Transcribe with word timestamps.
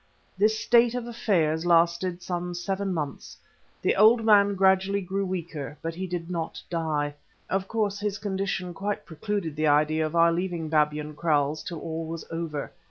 This 0.35 0.57
state 0.57 0.95
of 0.95 1.05
affairs 1.05 1.63
lasted 1.63 2.15
for 2.21 2.23
some 2.23 2.53
seven 2.55 2.91
months. 2.91 3.37
The 3.83 3.95
old 3.95 4.25
man 4.25 4.55
gradually 4.55 5.01
grew 5.01 5.27
weaker, 5.27 5.77
but 5.83 5.93
he 5.93 6.07
did 6.07 6.27
not 6.31 6.59
die. 6.71 7.13
Of 7.51 7.67
course 7.67 7.99
his 7.99 8.17
condition 8.17 8.73
quite 8.73 9.05
precluded 9.05 9.55
the 9.55 9.67
idea 9.67 10.03
of 10.03 10.15
our 10.15 10.31
leaving 10.31 10.69
Babyan 10.69 11.13
Kraals 11.13 11.61
till 11.63 11.79
all 11.81 12.07
was 12.07 12.25
over. 12.31 12.71